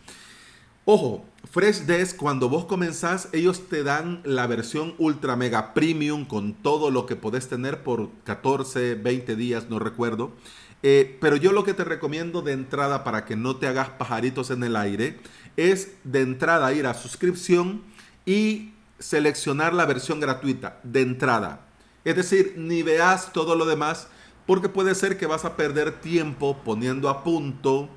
Ojo, 0.89 1.25
Freshdesk, 1.51 2.17
cuando 2.17 2.49
vos 2.49 2.67
comenzás, 2.67 3.29
ellos 3.33 3.69
te 3.69 3.83
dan 3.83 4.21
la 4.23 4.47
versión 4.47 4.95
ultra 4.99 5.35
mega 5.35 5.75
premium 5.75 6.25
con 6.25 6.55
todo 6.55 6.93
lo 6.93 7.07
que 7.07 7.17
podés 7.17 7.49
tener 7.49 7.83
por 7.83 8.09
14, 8.23 8.95
20 8.95 9.35
días, 9.35 9.69
no 9.69 9.81
recuerdo. 9.81 10.31
Eh, 10.85 11.19
pero 11.21 11.35
yo 11.35 11.51
lo 11.51 11.65
que 11.65 11.75
te 11.75 11.83
recomiendo 11.83 12.41
de 12.41 12.53
entrada 12.53 13.03
para 13.03 13.25
que 13.25 13.35
no 13.35 13.57
te 13.57 13.67
hagas 13.67 13.89
pajaritos 13.89 14.53
en 14.53 14.63
el 14.63 14.77
aire 14.77 15.19
es 15.57 15.97
de 16.05 16.21
entrada 16.21 16.73
ir 16.73 16.87
a 16.87 16.95
suscripción 16.95 17.83
y 18.25 18.71
seleccionar 19.01 19.75
la 19.75 19.87
versión 19.87 20.21
gratuita 20.21 20.79
de 20.85 21.01
entrada. 21.01 21.67
Es 22.05 22.15
decir, 22.15 22.55
ni 22.57 22.85
veas 22.85 23.33
todo 23.33 23.57
lo 23.57 23.67
demás 23.67 24.07
porque 24.47 24.69
puede 24.69 24.95
ser 24.95 25.19
que 25.19 25.27
vas 25.27 25.45
a 25.45 25.57
perder 25.57 26.01
tiempo 26.01 26.59
poniendo 26.65 27.09
a 27.09 27.25
punto 27.25 27.89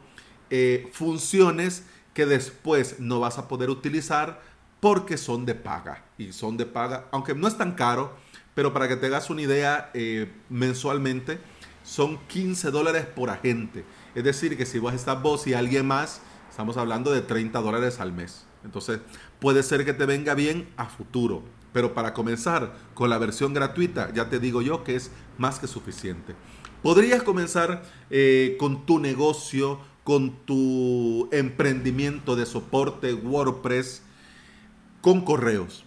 eh, 0.49 0.89
funciones 0.91 1.83
que 2.19 2.25
después 2.25 2.99
no 2.99 3.21
vas 3.21 3.37
a 3.37 3.47
poder 3.47 3.69
utilizar 3.69 4.41
porque 4.81 5.15
son 5.15 5.45
de 5.45 5.55
paga. 5.55 6.03
Y 6.17 6.33
son 6.33 6.57
de 6.57 6.65
paga, 6.65 7.05
aunque 7.11 7.33
no 7.33 7.47
es 7.47 7.57
tan 7.57 7.75
caro, 7.75 8.11
pero 8.53 8.73
para 8.73 8.89
que 8.89 8.97
te 8.97 9.05
hagas 9.05 9.29
una 9.29 9.41
idea, 9.41 9.89
eh, 9.93 10.29
mensualmente 10.49 11.39
son 11.85 12.17
15 12.27 12.71
dólares 12.71 13.05
por 13.05 13.29
agente. 13.29 13.85
Es 14.15 14.25
decir, 14.25 14.57
que 14.57 14.65
si 14.65 14.79
vos 14.79 14.93
estás 14.93 15.21
vos 15.21 15.47
y 15.47 15.53
alguien 15.53 15.87
más, 15.87 16.19
estamos 16.49 16.75
hablando 16.75 17.13
de 17.13 17.21
30 17.21 17.57
dólares 17.61 18.01
al 18.01 18.11
mes. 18.11 18.45
Entonces, 18.65 18.99
puede 19.39 19.63
ser 19.63 19.85
que 19.85 19.93
te 19.93 20.05
venga 20.05 20.33
bien 20.33 20.67
a 20.75 20.87
futuro. 20.87 21.41
Pero 21.71 21.93
para 21.93 22.13
comenzar 22.13 22.75
con 22.95 23.09
la 23.09 23.17
versión 23.17 23.53
gratuita, 23.53 24.11
ya 24.13 24.27
te 24.27 24.39
digo 24.39 24.61
yo 24.61 24.83
que 24.83 24.97
es 24.97 25.09
más 25.37 25.57
que 25.57 25.67
suficiente. 25.67 26.35
Podrías 26.83 27.23
comenzar 27.23 27.83
eh, 28.09 28.57
con 28.59 28.85
tu 28.85 28.99
negocio, 28.99 29.79
con 30.09 30.31
tu 30.47 31.29
emprendimiento 31.31 32.35
de 32.35 32.47
soporte 32.47 33.13
WordPress, 33.13 34.01
con 35.01 35.21
correos. 35.21 35.85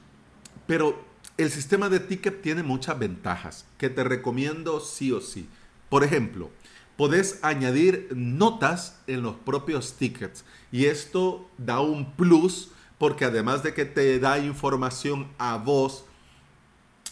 Pero 0.68 0.96
el 1.38 1.50
sistema 1.50 1.88
de 1.88 1.98
ticket 1.98 2.40
tiene 2.40 2.62
muchas 2.62 2.96
ventajas 3.00 3.66
que 3.78 3.90
te 3.90 4.04
recomiendo 4.04 4.78
sí 4.78 5.10
o 5.10 5.20
sí. 5.20 5.48
Por 5.88 6.04
ejemplo, 6.04 6.50
podés 6.96 7.40
añadir 7.42 8.10
notas 8.14 9.00
en 9.08 9.22
los 9.22 9.34
propios 9.34 9.94
tickets 9.94 10.44
y 10.70 10.84
esto 10.84 11.50
da 11.58 11.80
un 11.80 12.12
plus 12.12 12.70
porque 12.98 13.24
además 13.24 13.64
de 13.64 13.74
que 13.74 13.86
te 13.86 14.20
da 14.20 14.38
información 14.38 15.32
a 15.36 15.56
vos, 15.56 16.04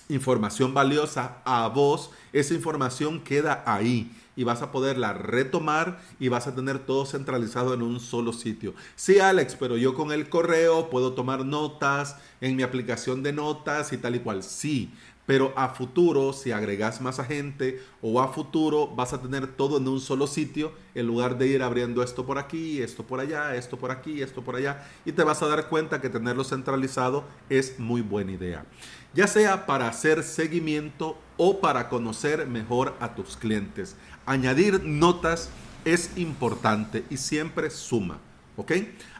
información 0.09 0.75
valiosa 0.75 1.39
a 1.45 1.67
vos, 1.67 2.13
esa 2.33 2.55
información 2.55 3.19
queda 3.19 3.65
ahí 3.67 4.13
y 4.41 4.45
vas 4.45 4.63
a 4.63 4.73
poderla 4.73 5.13
retomar 5.13 6.01
y 6.19 6.29
vas 6.29 6.47
a 6.47 6.55
tener 6.55 6.79
todo 6.79 7.05
centralizado 7.05 7.75
en 7.75 7.83
un 7.83 8.01
solo 8.01 8.33
sitio. 8.33 8.73
Sí, 8.97 9.21
Alex, 9.21 9.55
pero 9.55 9.77
yo 9.77 9.93
con 9.93 10.13
el 10.13 10.31
correo 10.31 10.89
puedo 10.89 11.13
tomar 11.13 11.45
notas 11.45 12.17
en 12.41 12.57
mi 12.57 12.63
aplicación 12.63 13.23
de 13.23 13.35
notas 13.35 13.93
y 13.93 13.99
tal 13.99 14.17
y 14.17 14.21
cual. 14.21 14.43
Sí, 14.43 14.95
pero 15.27 15.53
a 15.57 15.69
futuro, 15.69 16.33
si 16.33 16.53
agregas 16.53 17.03
más 17.03 17.19
a 17.19 17.25
gente 17.25 17.83
o 18.01 18.21
a 18.23 18.33
futuro, 18.33 18.89
vas 18.89 19.13
a 19.13 19.21
tener 19.21 19.47
todo 19.47 19.77
en 19.77 19.87
un 19.89 20.01
solo 20.01 20.27
sitio 20.27 20.73
en 20.95 21.07
lugar 21.07 21.37
de 21.37 21.47
ir 21.47 21.63
abriendo 21.63 22.03
esto 22.03 22.25
por 22.25 22.39
aquí, 22.39 22.81
esto 22.81 23.05
por 23.05 23.21
allá, 23.21 23.55
esto 23.55 23.77
por 23.77 23.91
aquí, 23.91 24.23
esto 24.23 24.43
por 24.43 24.57
allá. 24.57 24.89
Y 25.05 25.13
te 25.13 25.23
vas 25.23 25.43
a 25.43 25.49
dar 25.49 25.69
cuenta 25.69 26.01
que 26.01 26.09
tenerlo 26.09 26.45
centralizado 26.45 27.25
es 27.51 27.79
muy 27.79 28.01
buena 28.01 28.33
idea. 28.33 28.65
Ya 29.13 29.27
sea 29.27 29.67
para 29.67 29.89
hacer 29.89 30.23
seguimiento 30.23 31.19
o 31.37 31.61
para 31.61 31.89
conocer 31.89 32.47
mejor 32.47 32.97
a 33.01 33.15
tus 33.15 33.37
clientes. 33.37 33.97
Añadir 34.27 34.85
notas 34.85 35.51
es 35.85 36.17
importante 36.17 37.05
y 37.11 37.17
siempre 37.17 37.71
suma. 37.71 38.19
¿Ok? 38.57 38.73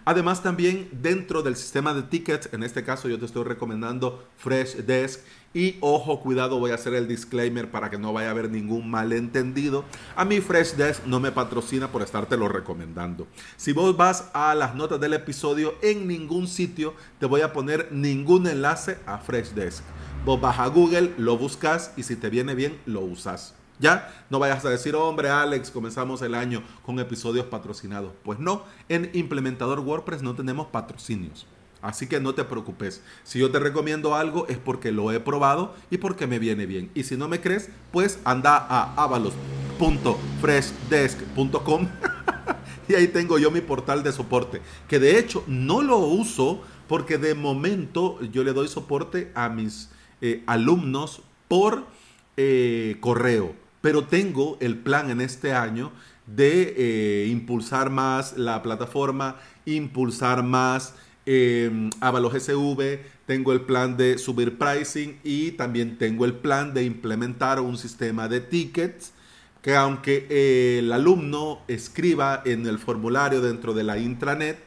Además 0.05 0.43
también 0.43 0.89
dentro 0.93 1.43
del 1.43 1.57
sistema 1.57 1.95
de 1.95 2.03
tickets, 2.03 2.49
en 2.53 2.63
este 2.63 2.85
caso 2.85 3.09
yo 3.09 3.19
te 3.19 3.27
estoy 3.27 3.45
recomendando 3.45 4.27
Freshdesk 4.37 5.21
y 5.55 5.77
ojo, 5.81 6.21
cuidado, 6.21 6.59
voy 6.59 6.71
a 6.71 6.75
hacer 6.75 6.95
el 6.95 7.09
disclaimer 7.09 7.71
para 7.71 7.91
que 7.91 7.99
no 7.99 8.13
vaya 8.13 8.29
a 8.29 8.31
haber 8.33 8.51
ningún 8.51 8.91
malentendido. 8.91 9.85
A 10.17 10.25
mí 10.25 10.41
Freshdesk 10.41 11.07
no 11.07 11.21
me 11.21 11.33
patrocina 11.33 11.91
por 11.91 12.03
estártelo 12.03 12.49
recomendando. 12.49 13.27
Si 13.57 13.73
vos 13.73 13.97
vas 13.97 14.31
a 14.33 14.55
las 14.55 14.75
notas 14.75 15.01
del 15.01 15.15
episodio, 15.15 15.75
en 15.83 16.07
ningún 16.07 16.47
sitio 16.47 16.95
te 17.19 17.27
voy 17.27 17.41
a 17.41 17.53
poner 17.53 17.89
ningún 17.93 18.47
enlace 18.47 18.99
a 19.07 19.19
Freshdesk. 19.19 19.85
Vos 20.25 20.41
vas 20.41 20.59
a 20.59 20.67
Google, 20.67 21.15
lo 21.19 21.37
buscas 21.37 21.93
y 21.97 22.03
si 22.03 22.17
te 22.17 22.31
viene 22.31 22.55
bien, 22.55 22.79
lo 22.87 23.01
usas. 23.01 23.55
Ya, 23.81 24.13
no 24.29 24.39
vayas 24.39 24.63
a 24.67 24.69
decir, 24.69 24.95
hombre, 24.95 25.31
Alex, 25.31 25.71
comenzamos 25.71 26.21
el 26.21 26.35
año 26.35 26.63
con 26.85 27.01
episodios 27.01 27.47
patrocinados. 27.47 28.13
Pues 28.23 28.39
no, 28.39 28.63
en 28.91 29.11
Implementador 29.15 29.81
WordPress 29.81 30.21
no 30.23 30.35
tenemos 30.35 30.67
patrocinios. 30.67 31.47
Así 31.81 32.07
que 32.07 32.21
no 32.21 32.35
te 32.35 32.45
preocupes. 32.45 33.03
Si 33.25 33.39
yo 33.39 33.51
te 33.51 33.59
recomiendo 33.59 34.15
algo 34.15 34.47
es 34.49 34.59
porque 34.59 34.93
lo 34.93 35.13
he 35.13 35.21
probado 35.21 35.75
y 35.91 35.97
porque 35.97 36.27
me 36.27 36.39
viene 36.39 36.67
bien. 36.67 36.91
Y 36.95 37.05
si 37.05 37.17
no 37.17 37.27
me 37.27 37.41
crees, 37.41 37.71
pues 37.91 38.19
anda 38.25 38.59
a 38.59 38.93
avalos.freshdesk.com 39.03 41.89
y 42.89 42.95
ahí 42.95 43.09
tengo 43.09 43.39
yo 43.39 43.51
mi 43.51 43.63
portal 43.63 44.03
de 44.03 44.13
soporte. 44.13 44.61
Que 44.89 44.99
de 44.99 45.19
hecho 45.19 45.43
no 45.47 45.81
lo 45.81 45.97
uso 45.97 46.61
porque 46.87 47.17
de 47.17 47.35
momento 47.35 48.21
yo 48.31 48.45
le 48.45 48.53
doy 48.53 48.69
soporte 48.69 49.33
a 49.35 49.49
mis 49.49 49.89
eh, 50.21 50.45
alumnos 50.47 51.23
por 51.49 51.87
eh, 52.37 52.99
correo 53.01 53.70
pero 53.81 54.05
tengo 54.05 54.57
el 54.61 54.79
plan 54.79 55.11
en 55.11 55.21
este 55.21 55.53
año 55.53 55.93
de 56.27 56.75
eh, 56.77 57.27
impulsar 57.29 57.91
más 57.91 58.37
la 58.37 58.63
plataforma, 58.63 59.37
impulsar 59.65 60.43
más 60.43 60.95
eh, 61.27 61.91
Avalos 62.01 62.35
SV, 62.35 63.01
tengo 63.27 63.53
el 63.53 63.63
plan 63.63 63.97
de 63.97 64.19
subir 64.19 64.59
pricing 64.59 65.19
y 65.23 65.53
también 65.53 65.99
tengo 65.99 66.25
el 66.25 66.35
plan 66.35 66.75
de 66.75 66.85
implementar 66.85 67.61
un 67.61 67.77
sistema 67.77 68.29
de 68.29 68.41
tickets 68.41 69.13
que 69.63 69.77
aunque 69.77 70.79
el 70.79 70.91
alumno 70.93 71.61
escriba 71.69 72.43
en 72.45 72.67
el 72.67 72.79
formulario 72.79 73.41
dentro 73.43 73.75
de 73.75 73.85
la 73.85 73.99
intranet, 73.99 74.59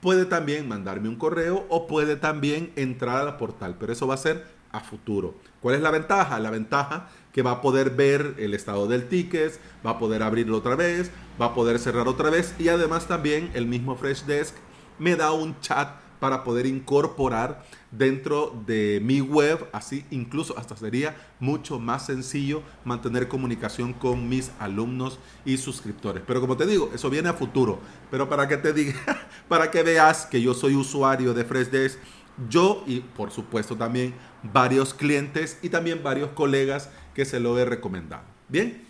puede 0.00 0.24
también 0.26 0.68
mandarme 0.68 1.08
un 1.08 1.16
correo 1.16 1.66
o 1.68 1.86
puede 1.86 2.16
también 2.16 2.72
entrar 2.76 3.26
al 3.26 3.36
portal, 3.36 3.76
pero 3.78 3.92
eso 3.92 4.06
va 4.06 4.14
a 4.14 4.18
ser 4.18 4.46
a 4.70 4.80
futuro. 4.80 5.34
¿Cuál 5.60 5.74
es 5.74 5.80
la 5.80 5.90
ventaja? 5.90 6.38
La 6.38 6.50
ventaja 6.50 7.08
que 7.32 7.42
va 7.42 7.52
a 7.52 7.60
poder 7.60 7.90
ver 7.90 8.34
el 8.38 8.54
estado 8.54 8.86
del 8.86 9.08
ticket, 9.08 9.58
va 9.84 9.92
a 9.92 9.98
poder 9.98 10.22
abrirlo 10.22 10.56
otra 10.56 10.76
vez, 10.76 11.10
va 11.40 11.46
a 11.46 11.54
poder 11.54 11.78
cerrar 11.78 12.08
otra 12.08 12.30
vez 12.30 12.54
y 12.58 12.68
además 12.68 13.06
también 13.06 13.50
el 13.54 13.66
mismo 13.66 13.96
Freshdesk 13.96 14.54
me 14.98 15.16
da 15.16 15.32
un 15.32 15.58
chat 15.60 15.88
para 16.20 16.44
poder 16.44 16.66
incorporar 16.66 17.64
dentro 17.90 18.60
de 18.66 19.00
mi 19.02 19.20
web, 19.20 19.68
así 19.72 20.04
incluso 20.10 20.58
hasta 20.58 20.76
sería 20.76 21.16
mucho 21.40 21.78
más 21.78 22.06
sencillo 22.06 22.62
mantener 22.84 23.28
comunicación 23.28 23.92
con 23.92 24.28
mis 24.28 24.50
alumnos 24.58 25.18
y 25.44 25.56
suscriptores. 25.56 26.22
Pero 26.26 26.40
como 26.40 26.56
te 26.56 26.66
digo, 26.66 26.90
eso 26.94 27.08
viene 27.08 27.28
a 27.28 27.34
futuro. 27.34 27.78
Pero 28.10 28.28
para 28.28 28.48
que 28.48 28.56
te 28.56 28.72
diga, 28.72 28.94
para 29.48 29.70
que 29.70 29.82
veas 29.82 30.26
que 30.26 30.42
yo 30.42 30.54
soy 30.54 30.74
usuario 30.74 31.34
de 31.34 31.44
Freshdesk, 31.44 31.98
yo 32.48 32.84
y 32.86 33.00
por 33.00 33.30
supuesto 33.30 33.76
también 33.76 34.14
varios 34.42 34.94
clientes 34.94 35.58
y 35.62 35.68
también 35.68 36.02
varios 36.02 36.30
colegas 36.30 36.90
que 37.14 37.24
se 37.24 37.40
lo 37.40 37.58
he 37.58 37.64
recomendado. 37.64 38.22
Bien, 38.48 38.84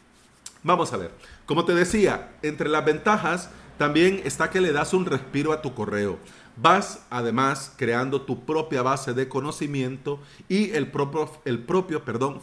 vamos 0.62 0.92
a 0.92 0.96
ver. 0.96 1.12
Como 1.46 1.64
te 1.64 1.74
decía, 1.74 2.36
entre 2.42 2.68
las 2.68 2.84
ventajas 2.84 3.50
también 3.78 4.20
está 4.24 4.50
que 4.50 4.60
le 4.60 4.72
das 4.72 4.92
un 4.92 5.06
respiro 5.06 5.52
a 5.52 5.62
tu 5.62 5.72
correo. 5.74 6.18
Vas 6.56 7.06
además 7.08 7.72
creando 7.76 8.22
tu 8.22 8.44
propia 8.44 8.82
base 8.82 9.14
de 9.14 9.28
conocimiento 9.28 10.20
y 10.48 10.70
el 10.72 10.90
propio, 10.90 11.30
el 11.44 11.60
propio 11.60 12.04
perdón, 12.04 12.40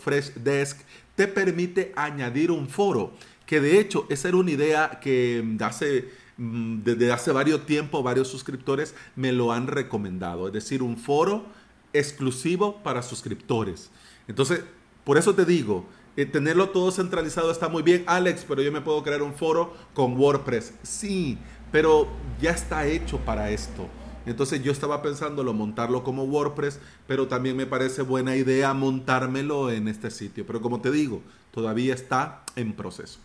te 1.16 1.28
permite 1.28 1.92
añadir 1.96 2.52
un 2.52 2.70
foro, 2.70 3.14
que 3.46 3.60
de 3.60 3.80
hecho 3.80 4.06
esa 4.10 4.30
era 4.30 4.38
una 4.38 4.52
idea 4.52 5.00
que 5.02 5.58
hace 5.60 6.02
mm, 6.02 6.08
desde 6.38 7.12
hace 7.12 7.32
varios 7.32 7.66
tiempo 7.66 8.04
varios 8.04 8.28
suscriptores 8.28 8.94
me 9.16 9.32
lo 9.32 9.52
han 9.54 9.68
recomendado, 9.68 10.48
es 10.48 10.54
decir, 10.54 10.84
un 10.84 10.98
foro 10.98 11.46
exclusivo 11.94 12.84
para 12.84 13.02
suscriptores. 13.02 13.90
Entonces, 14.28 14.64
por 15.04 15.18
eso 15.18 15.34
te 15.34 15.46
digo, 15.46 15.86
eh, 16.18 16.26
tenerlo 16.26 16.70
todo 16.70 16.92
centralizado 16.92 17.52
está 17.52 17.70
muy 17.70 17.84
bien, 17.84 18.04
Alex, 18.08 18.46
pero 18.48 18.62
yo 18.62 18.72
me 18.72 18.82
puedo 18.82 19.04
crear 19.04 19.22
un 19.22 19.34
foro 19.34 19.74
con 19.94 20.18
WordPress. 20.18 20.74
Sí, 20.84 21.38
pero 21.72 22.08
ya 22.42 22.52
está 22.52 22.86
hecho 22.86 23.18
para 23.20 23.50
esto. 23.52 23.88
Entonces 24.26 24.64
yo 24.64 24.72
estaba 24.72 25.02
pensándolo 25.02 25.54
montarlo 25.54 26.04
como 26.04 26.24
WordPress, 26.24 26.80
pero 27.06 27.28
también 27.28 27.56
me 27.56 27.66
parece 27.66 28.02
buena 28.02 28.36
idea 28.36 28.74
montármelo 28.74 29.70
en 29.70 29.88
este 29.88 30.10
sitio. 30.10 30.46
Pero 30.48 30.62
como 30.62 30.82
te 30.82 30.90
digo, 30.90 31.22
todavía 31.56 31.96
está 31.96 32.44
en 32.56 32.74
proceso. 32.74 33.20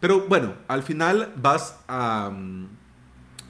Pero 0.00 0.26
bueno, 0.28 0.54
al 0.68 0.82
final 0.82 1.32
vas 1.36 1.78
a... 1.88 2.30
Mm, 2.30 2.68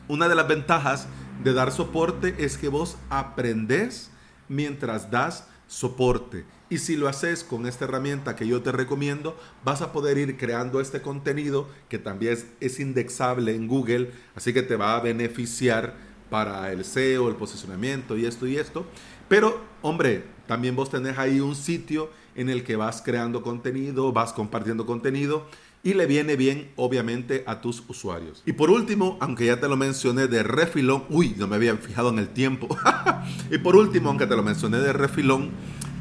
una 0.08 0.28
de 0.28 0.36
las 0.36 0.46
ventajas 0.46 1.08
de 1.42 1.52
dar 1.52 1.72
soporte 1.72 2.36
es 2.38 2.56
que 2.56 2.68
vos 2.68 2.96
aprendes 3.10 4.10
mientras 4.48 5.10
das 5.10 5.48
soporte. 5.66 6.44
Y 6.68 6.78
si 6.78 6.96
lo 6.96 7.08
haces 7.08 7.44
con 7.44 7.66
esta 7.66 7.84
herramienta 7.84 8.34
que 8.34 8.46
yo 8.46 8.62
te 8.62 8.72
recomiendo, 8.72 9.38
vas 9.64 9.82
a 9.82 9.92
poder 9.92 10.18
ir 10.18 10.36
creando 10.36 10.80
este 10.80 11.00
contenido 11.00 11.68
que 11.88 11.98
también 11.98 12.38
es, 12.60 12.80
indexable 12.80 13.54
en 13.54 13.68
Google, 13.68 14.10
así 14.34 14.52
que 14.52 14.62
te 14.62 14.76
va 14.76 14.96
a 14.96 15.00
beneficiar 15.00 15.94
para 16.30 16.72
el 16.72 16.84
SEO, 16.84 17.28
el 17.28 17.36
posicionamiento 17.36 18.16
y 18.16 18.26
esto 18.26 18.46
y 18.46 18.56
esto. 18.56 18.86
Pero, 19.28 19.60
hombre, 19.82 20.24
también 20.46 20.76
vos 20.76 20.90
tenés 20.90 21.18
ahí 21.18 21.40
un 21.40 21.54
sitio 21.54 22.10
en 22.34 22.50
el 22.50 22.64
que 22.64 22.76
vas 22.76 23.02
creando 23.02 23.42
contenido, 23.42 24.12
vas 24.12 24.32
compartiendo 24.32 24.86
contenido 24.86 25.46
y 25.82 25.94
le 25.94 26.06
viene 26.06 26.34
bien 26.36 26.70
obviamente 26.76 27.44
a 27.46 27.60
tus 27.60 27.82
usuarios. 27.88 28.42
Y 28.44 28.52
por 28.52 28.70
último, 28.70 29.16
aunque 29.20 29.46
ya 29.46 29.60
te 29.60 29.68
lo 29.68 29.76
mencioné 29.76 30.26
de 30.26 30.42
refilón, 30.42 31.04
uy, 31.10 31.34
no 31.38 31.46
me 31.46 31.56
había 31.56 31.76
fijado 31.76 32.08
en 32.10 32.18
el 32.18 32.28
tiempo. 32.28 32.68
y 33.50 33.58
por 33.58 33.76
último, 33.76 34.08
aunque 34.08 34.26
te 34.26 34.34
lo 34.34 34.42
mencioné 34.42 34.78
de 34.78 34.92
refilón, 34.92 35.50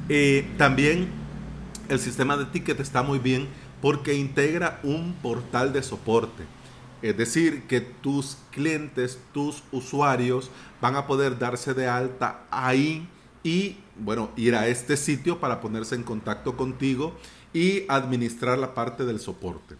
eh, 0.09 0.47
también 0.57 1.07
el 1.87 1.99
sistema 1.99 2.35
de 2.35 2.45
ticket 2.45 2.79
está 2.79 3.03
muy 3.03 3.19
bien 3.19 3.47
porque 3.81 4.15
integra 4.15 4.79
un 4.81 5.13
portal 5.21 5.71
de 5.71 5.83
soporte. 5.83 6.43
Es 7.01 7.15
decir, 7.15 7.63
que 7.67 7.81
tus 7.81 8.37
clientes, 8.51 9.19
tus 9.33 9.61
usuarios 9.71 10.49
van 10.81 10.95
a 10.95 11.05
poder 11.05 11.37
darse 11.37 11.75
de 11.75 11.87
alta 11.87 12.45
ahí 12.49 13.07
y, 13.45 13.77
bueno, 13.95 14.31
ir 14.35 14.55
a 14.55 14.67
este 14.67 14.97
sitio 14.97 15.39
para 15.39 15.61
ponerse 15.61 15.93
en 15.93 16.01
contacto 16.01 16.57
contigo 16.57 17.13
y 17.53 17.83
administrar 17.87 18.57
la 18.57 18.73
parte 18.73 19.05
del 19.05 19.19
soporte. 19.19 19.75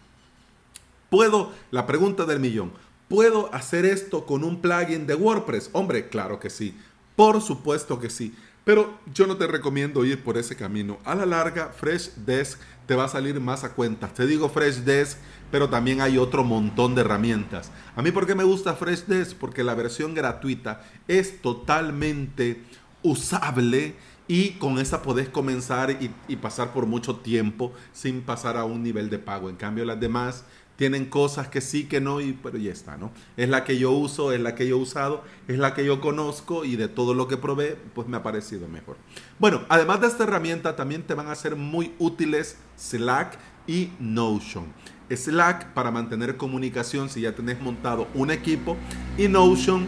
¿Puedo? 1.10 1.52
La 1.72 1.84
pregunta 1.84 2.24
del 2.26 2.38
millón. 2.38 2.70
¿Puedo 3.08 3.52
hacer 3.52 3.84
esto 3.84 4.24
con 4.24 4.44
un 4.44 4.60
plugin 4.60 5.08
de 5.08 5.16
WordPress? 5.16 5.70
Hombre, 5.72 6.08
claro 6.08 6.38
que 6.38 6.48
sí. 6.48 6.76
Por 7.16 7.42
supuesto 7.42 7.98
que 7.98 8.08
sí. 8.08 8.36
Pero 8.64 8.98
yo 9.12 9.26
no 9.26 9.36
te 9.36 9.48
recomiendo 9.48 10.04
ir 10.04 10.22
por 10.22 10.38
ese 10.38 10.54
camino. 10.54 10.98
A 11.04 11.16
la 11.16 11.26
larga, 11.26 11.72
Freshdesk 11.76 12.60
te 12.86 12.94
va 12.94 13.04
a 13.04 13.08
salir 13.08 13.40
más 13.40 13.64
a 13.64 13.72
cuenta. 13.72 14.06
Te 14.06 14.28
digo 14.28 14.48
Freshdesk, 14.48 15.18
pero 15.50 15.68
también 15.68 16.00
hay 16.00 16.18
otro 16.18 16.44
montón 16.44 16.94
de 16.94 17.00
herramientas. 17.00 17.72
A 17.96 18.02
mí, 18.02 18.12
¿por 18.12 18.28
qué 18.28 18.36
me 18.36 18.44
gusta 18.44 18.74
Freshdesk? 18.76 19.36
Porque 19.36 19.64
la 19.64 19.74
versión 19.74 20.14
gratuita 20.14 20.84
es 21.08 21.42
totalmente 21.42 22.62
usable 23.06 23.94
y 24.28 24.52
con 24.52 24.78
esa 24.78 25.02
podés 25.02 25.28
comenzar 25.28 25.96
y, 26.00 26.36
pasar 26.36 26.72
por 26.72 26.86
mucho 26.86 27.16
tiempo 27.16 27.72
sin 27.92 28.22
pasar 28.22 28.56
a 28.56 28.64
un 28.64 28.82
nivel 28.82 29.08
de 29.08 29.18
pago. 29.18 29.48
En 29.48 29.56
cambio, 29.56 29.84
las 29.84 30.00
demás 30.00 30.44
tienen 30.76 31.06
cosas 31.06 31.48
que 31.48 31.60
sí, 31.60 31.84
que 31.84 32.00
no, 32.00 32.20
y, 32.20 32.32
pero 32.32 32.58
ya 32.58 32.72
está, 32.72 32.96
¿no? 32.96 33.10
Es 33.36 33.48
la 33.48 33.64
que 33.64 33.78
yo 33.78 33.92
uso, 33.92 34.32
es 34.32 34.40
la 34.40 34.54
que 34.54 34.68
yo 34.68 34.76
he 34.76 34.80
usado, 34.80 35.24
es 35.48 35.58
la 35.58 35.74
que 35.74 35.86
yo 35.86 36.00
conozco 36.00 36.64
y 36.64 36.76
de 36.76 36.88
todo 36.88 37.14
lo 37.14 37.28
que 37.28 37.36
probé, 37.36 37.78
pues 37.94 38.08
me 38.08 38.16
ha 38.16 38.22
parecido 38.22 38.68
mejor. 38.68 38.96
Bueno, 39.38 39.62
además 39.68 40.00
de 40.00 40.08
esta 40.08 40.24
herramienta, 40.24 40.76
también 40.76 41.02
te 41.02 41.14
van 41.14 41.28
a 41.28 41.34
ser 41.34 41.56
muy 41.56 41.94
útiles 41.98 42.58
Slack 42.76 43.38
y 43.66 43.90
Notion. 43.98 44.66
Slack 45.08 45.72
para 45.72 45.90
mantener 45.90 46.36
comunicación 46.36 47.08
si 47.08 47.22
ya 47.22 47.34
tenés 47.34 47.60
montado 47.60 48.08
un 48.12 48.30
equipo 48.30 48.76
y 49.16 49.28
Notion 49.28 49.86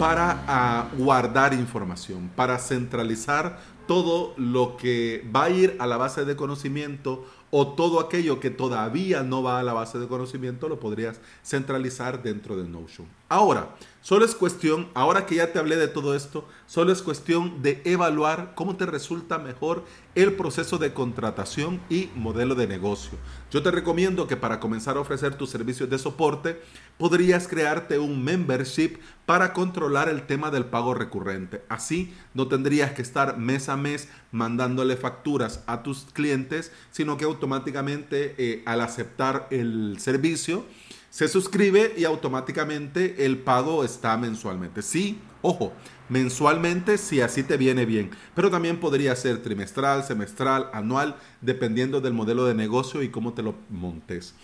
para 0.00 0.88
guardar 0.96 1.52
información, 1.52 2.30
para 2.34 2.58
centralizar 2.58 3.60
todo 3.86 4.32
lo 4.38 4.78
que 4.78 5.28
va 5.36 5.44
a 5.44 5.50
ir 5.50 5.76
a 5.78 5.86
la 5.86 5.98
base 5.98 6.24
de 6.24 6.36
conocimiento 6.36 7.26
o 7.50 7.68
todo 7.68 8.00
aquello 8.00 8.40
que 8.40 8.50
todavía 8.50 9.22
no 9.22 9.42
va 9.42 9.58
a 9.58 9.62
la 9.62 9.72
base 9.72 9.98
de 9.98 10.06
conocimiento 10.06 10.68
lo 10.68 10.80
podrías 10.80 11.20
centralizar 11.44 12.22
dentro 12.22 12.56
de 12.56 12.68
Notion. 12.68 13.08
Ahora, 13.28 13.76
solo 14.00 14.24
es 14.24 14.34
cuestión, 14.34 14.88
ahora 14.92 15.24
que 15.24 15.36
ya 15.36 15.52
te 15.52 15.60
hablé 15.60 15.76
de 15.76 15.86
todo 15.86 16.16
esto, 16.16 16.48
solo 16.66 16.92
es 16.92 17.00
cuestión 17.00 17.62
de 17.62 17.80
evaluar 17.84 18.54
cómo 18.56 18.76
te 18.76 18.86
resulta 18.86 19.38
mejor 19.38 19.84
el 20.16 20.34
proceso 20.34 20.78
de 20.78 20.92
contratación 20.92 21.80
y 21.88 22.10
modelo 22.16 22.56
de 22.56 22.66
negocio. 22.66 23.18
Yo 23.52 23.62
te 23.62 23.70
recomiendo 23.70 24.26
que 24.26 24.36
para 24.36 24.58
comenzar 24.58 24.96
a 24.96 25.00
ofrecer 25.00 25.36
tus 25.36 25.50
servicios 25.50 25.88
de 25.88 25.98
soporte, 25.98 26.60
podrías 26.98 27.46
crearte 27.46 28.00
un 28.00 28.24
membership 28.24 28.98
para 29.26 29.52
controlar 29.52 30.08
el 30.08 30.26
tema 30.26 30.50
del 30.50 30.64
pago 30.64 30.92
recurrente. 30.92 31.62
Así 31.68 32.12
no 32.34 32.48
tendrías 32.48 32.92
que 32.92 33.02
estar 33.02 33.38
mes 33.38 33.68
a 33.68 33.76
mes 33.76 34.08
mandándole 34.32 34.96
facturas 34.96 35.62
a 35.68 35.84
tus 35.84 36.06
clientes, 36.12 36.72
sino 36.90 37.16
que 37.16 37.26
automáticamente 37.40 38.34
eh, 38.36 38.62
al 38.66 38.82
aceptar 38.82 39.48
el 39.50 39.96
servicio, 39.98 40.66
se 41.08 41.26
suscribe 41.26 41.94
y 41.96 42.04
automáticamente 42.04 43.24
el 43.24 43.38
pago 43.38 43.82
está 43.82 44.16
mensualmente. 44.18 44.82
Sí, 44.82 45.18
ojo, 45.40 45.72
mensualmente 46.10 46.98
si 46.98 47.22
así 47.22 47.42
te 47.42 47.56
viene 47.56 47.86
bien, 47.86 48.10
pero 48.34 48.50
también 48.50 48.78
podría 48.78 49.16
ser 49.16 49.42
trimestral, 49.42 50.04
semestral, 50.04 50.68
anual, 50.74 51.16
dependiendo 51.40 52.02
del 52.02 52.12
modelo 52.12 52.44
de 52.44 52.54
negocio 52.54 53.02
y 53.02 53.08
cómo 53.08 53.32
te 53.32 53.42
lo 53.42 53.54
montes. 53.70 54.34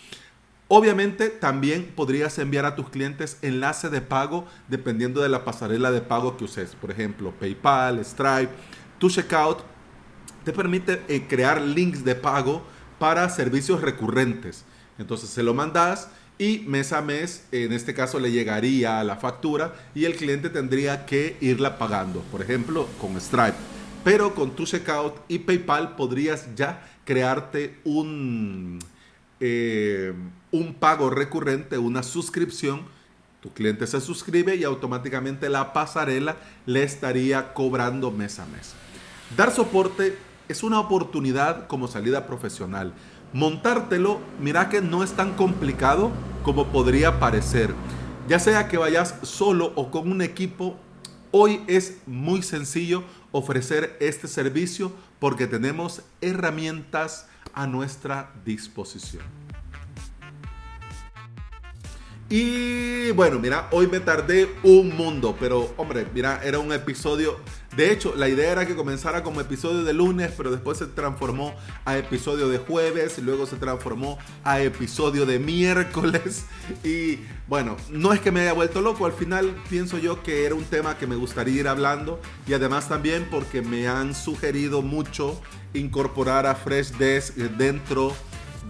Obviamente 0.69 1.29
también 1.29 1.93
podrías 1.95 2.39
enviar 2.39 2.65
a 2.65 2.75
tus 2.75 2.89
clientes 2.89 3.39
enlace 3.43 3.91
de 3.91 4.01
pago 4.01 4.47
dependiendo 4.69 5.21
de 5.21 5.29
la 5.29 5.45
pasarela 5.45 5.93
de 5.93 6.01
pago 6.01 6.37
que 6.37 6.45
uses. 6.45 6.75
Por 6.75 6.91
ejemplo, 6.91 7.33
PayPal, 7.39 8.03
Stripe, 8.05 8.51
tu 8.99 9.11
checkout 9.11 9.59
te 10.47 10.53
permite 10.53 11.03
eh, 11.09 11.27
crear 11.29 11.61
links 11.61 12.05
de 12.05 12.15
pago 12.15 12.63
para 12.99 13.29
servicios 13.29 13.81
recurrentes. 13.81 14.65
Entonces 14.99 15.31
se 15.31 15.43
lo 15.43 15.55
mandas 15.55 16.09
y 16.39 16.65
mes 16.67 16.93
a 16.93 17.01
mes, 17.01 17.47
en 17.51 17.73
este 17.73 17.95
caso, 17.95 18.21
le 18.21 18.31
llegaría 18.31 19.03
la 19.05 19.17
factura 19.17 19.75
y 19.95 20.05
el 20.05 20.17
cliente 20.17 20.51
tendría 20.51 21.07
que 21.07 21.37
irla 21.41 21.79
pagando, 21.79 22.21
por 22.31 22.43
ejemplo, 22.43 22.89
con 23.01 23.19
Stripe. 23.19 23.57
Pero 24.05 24.35
con 24.35 24.55
tu 24.55 24.67
checkout 24.67 25.17
y 25.29 25.39
PayPal 25.39 25.97
podrías 25.97 26.55
ya 26.55 26.87
crearte 27.05 27.79
un, 27.85 28.79
eh, 29.41 30.13
un 30.53 30.75
pago 30.75 31.09
recurrente, 31.09 31.79
una 31.79 32.03
suscripción. 32.03 32.83
Tu 33.41 33.51
cliente 33.53 33.87
se 33.87 34.01
suscribe 34.01 34.57
y 34.57 34.65
automáticamente 34.65 35.49
la 35.49 35.73
pasarela 35.73 36.37
le 36.67 36.83
estaría 36.83 37.55
cobrando 37.55 38.11
mes 38.11 38.39
a 38.39 38.47
mes. 38.47 38.75
Dar 39.37 39.51
soporte 39.51 40.17
es 40.49 40.63
una 40.63 40.81
oportunidad 40.81 41.67
como 41.67 41.89
salida 41.89 42.27
profesional 42.27 42.93
montártelo, 43.33 44.21
mira 44.41 44.69
que 44.69 44.81
no 44.81 45.03
es 45.03 45.13
tan 45.13 45.35
complicado 45.35 46.11
como 46.43 46.69
podría 46.69 47.21
parecer. 47.21 47.75
Ya 48.29 48.39
sea 48.39 48.69
que 48.69 48.79
vayas 48.79 49.15
solo 49.23 49.73
o 49.77 49.91
con 49.91 50.11
un 50.11 50.23
equipo, 50.23 50.77
hoy 51.31 51.61
es 51.67 51.99
muy 52.07 52.43
sencillo 52.43 53.05
ofrecer 53.33 53.97
este 54.01 54.27
servicio 54.27 54.93
porque 55.19 55.47
tenemos 55.47 56.03
herramientas 56.21 57.29
a 57.53 57.67
nuestra 57.67 58.33
disposición. 58.45 59.23
Y 62.29 63.13
bueno, 63.13 63.39
mira, 63.39 63.69
hoy 63.71 63.87
me 63.87 64.01
tardé 64.01 64.51
un 64.65 64.97
mundo, 64.97 65.37
pero 65.39 65.73
hombre, 65.77 66.07
mira, 66.13 66.41
era 66.43 66.59
un 66.59 66.73
episodio. 66.73 67.37
De 67.77 67.93
hecho, 67.93 68.15
la 68.17 68.29
idea 68.29 68.53
era 68.53 68.67
que 68.67 68.75
comenzara 68.75 69.23
como 69.23 69.41
episodio 69.43 69.85
de 69.85 69.93
lunes, 69.93 70.33
pero 70.35 70.51
después 70.51 70.79
se 70.79 70.87
transformó 70.87 71.55
a 71.85 71.99
episodio 71.99 72.49
de 72.49 72.57
jueves, 72.57 73.19
y 73.19 73.21
luego 73.21 73.47
se 73.47 73.57
transformó 73.57 74.19
a 74.45 74.61
episodio 74.61 75.27
de 75.27 75.39
miércoles. 75.39 76.47
Y 76.83 77.19
bueno, 77.49 77.77
no 77.91 78.13
es 78.13 78.21
que 78.21 78.33
me 78.33 78.41
haya 78.41 78.55
vuelto 78.55 78.81
loco, 78.81 79.05
al 79.05 79.13
final 79.13 79.55
pienso 79.69 79.99
yo 79.99 80.23
que 80.23 80.47
era 80.47 80.55
un 80.55 80.65
tema 80.65 80.97
que 80.97 81.07
me 81.07 81.17
gustaría 81.17 81.61
ir 81.61 81.69
hablando 81.69 82.21
y 82.49 82.55
además 82.55 82.89
también 82.89 83.29
porque 83.31 83.63
me 83.63 83.87
han 83.87 84.15
sugerido 84.15 84.83
mucho 84.83 85.41
incorporar 85.75 86.47
a 86.47 86.55
Fresh 86.55 86.93
Desk 86.93 87.35
dentro 87.35 88.13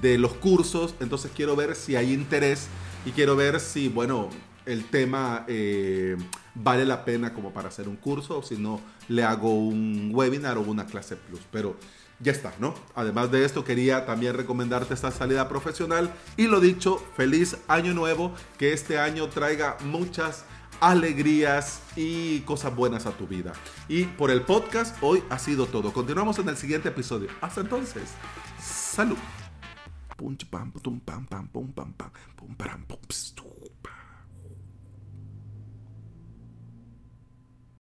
de 0.03 0.19
los 0.19 0.35
cursos, 0.35 0.95
entonces 1.01 1.31
quiero 1.35 1.57
ver 1.57 1.75
si 1.75 1.97
hay 1.97 2.13
interés 2.13 2.67
y 3.07 3.13
quiero 3.13 3.37
ver 3.37 3.61
si, 3.61 3.89
bueno, 3.89 4.29
el 4.67 4.85
tema 4.85 5.45
eh, 5.49 6.17
vale 6.57 6.85
la 6.85 7.05
pena 7.05 7.33
como 7.33 7.53
para 7.53 7.69
hacer 7.69 7.89
un 7.89 7.97
curso 7.97 8.39
o 8.39 8.43
si 8.43 8.57
no 8.57 8.81
le 9.09 9.23
hago 9.23 9.55
un 9.55 10.11
webinar 10.13 10.59
o 10.59 10.63
una 10.63 10.87
clase 10.87 11.17
plus. 11.17 11.41
Pero 11.51 11.77
ya 12.19 12.33
está, 12.33 12.55
¿no? 12.59 12.75
Además 12.95 13.31
de 13.31 13.45
esto, 13.45 13.65
quería 13.65 14.07
también 14.07 14.35
recomendarte 14.35 14.95
esta 14.95 15.11
salida 15.11 15.49
profesional 15.49 16.13
y 16.37 16.47
lo 16.47 16.61
dicho, 16.61 16.99
feliz 17.17 17.59
año 17.69 17.93
nuevo, 17.95 18.33
que 18.59 18.73
este 18.73 18.99
año 18.99 19.29
traiga 19.29 19.77
muchas 19.85 20.45
alegrías 20.81 21.81
y 21.95 22.41
cosas 22.41 22.75
buenas 22.75 23.07
a 23.07 23.11
tu 23.11 23.27
vida. 23.27 23.53
Y 23.89 24.05
por 24.05 24.31
el 24.31 24.43
podcast, 24.43 24.97
hoy 25.03 25.23
ha 25.31 25.39
sido 25.39 25.67
todo. 25.67 25.93
Continuamos 25.93 26.39
en 26.39 26.49
el 26.49 26.57
siguiente 26.57 26.89
episodio. 26.89 27.29
Hasta 27.41 27.61
entonces, 27.61 28.05
salud. 28.61 29.19